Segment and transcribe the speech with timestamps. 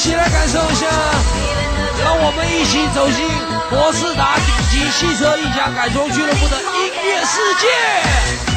[0.00, 0.86] 一起来感受一下
[2.02, 3.28] 让我们一起走进
[3.68, 8.49] 博士达顶级汽车音响改装俱乐部的音乐世界。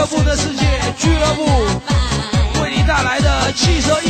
[0.00, 0.64] 俱乐部的世界
[0.96, 1.44] 俱乐部
[2.62, 4.09] 为你带来的汽车音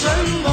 [0.00, 0.08] 什
[0.42, 0.49] 么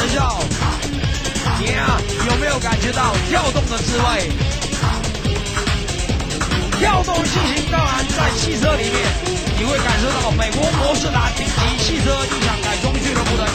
[0.00, 0.18] 陈秀
[1.58, 4.30] 你啊有没有感觉到跳动的滋味？
[6.78, 8.96] 跳动心情当然在汽车里面
[9.58, 13.46] 你会感受到美国博士达顶级汽车音响改装俱乐部的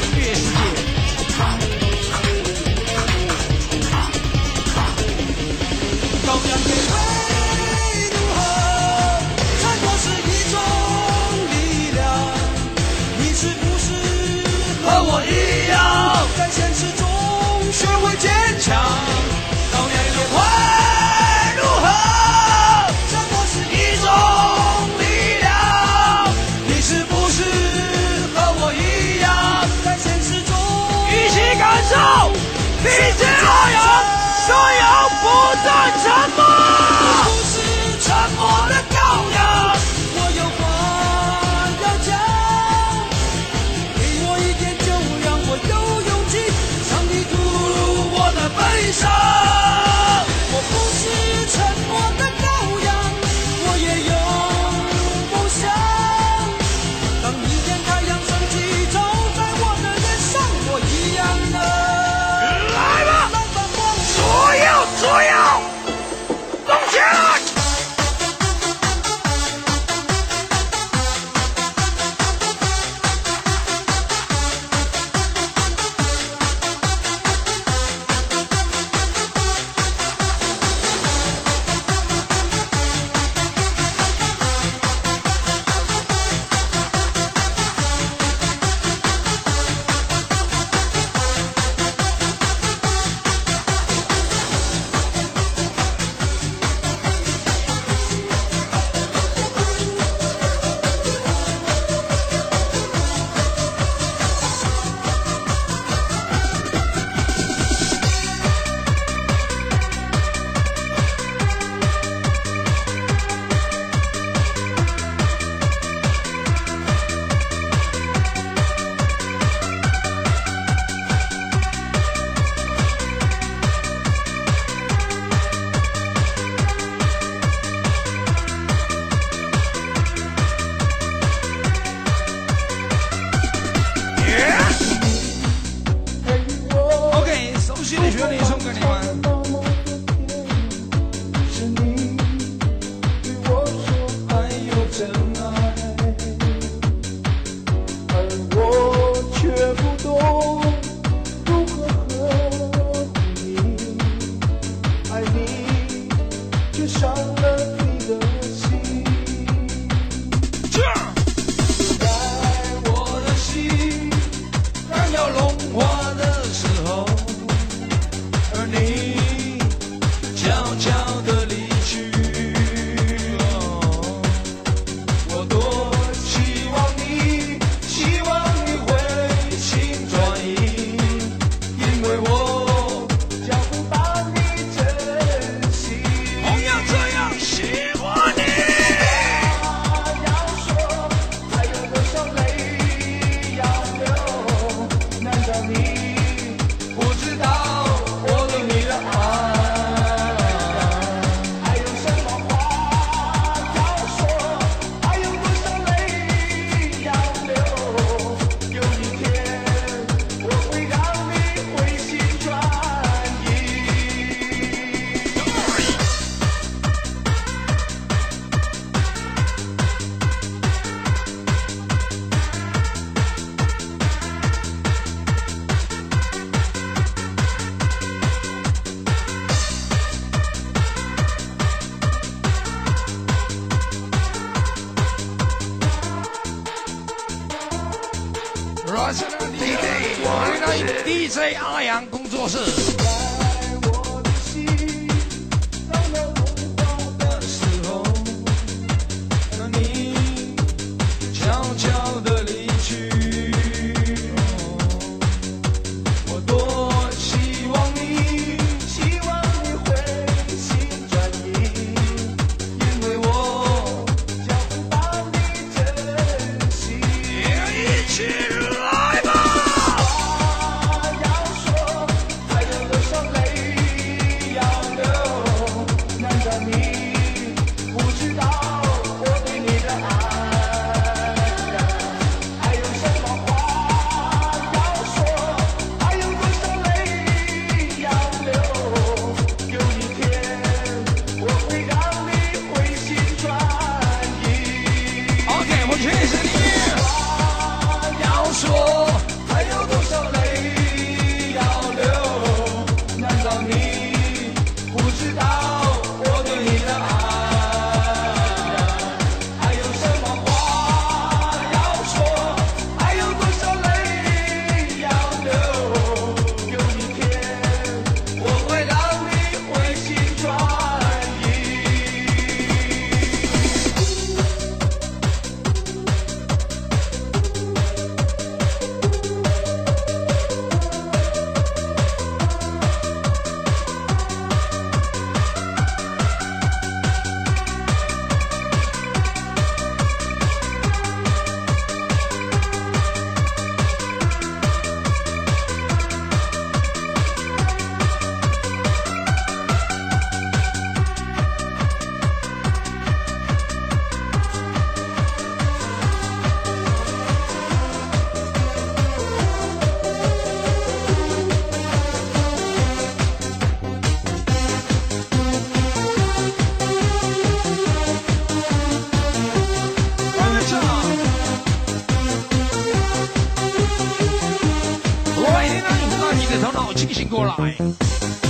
[376.93, 378.44] 清醒过来。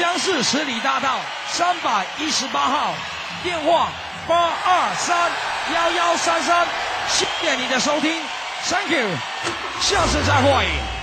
[0.00, 2.94] 江市十里大道三百一十八号，
[3.42, 3.88] 电话
[4.26, 5.30] 八二三
[5.74, 6.66] 幺幺三三。
[7.06, 8.10] 谢谢你的收听
[8.64, 9.10] ，Thank you，
[9.82, 10.99] 下次再会。